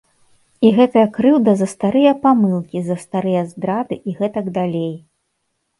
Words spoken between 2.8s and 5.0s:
за старыя здрады і гэтак далей.